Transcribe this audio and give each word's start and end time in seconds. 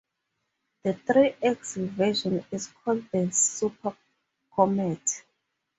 The 0.83 0.95
three-axle 0.95 1.85
version 1.89 2.43
is 2.49 2.65
called 2.65 3.03
the 3.13 3.31
Super 3.31 3.95
Comet. 4.55 5.23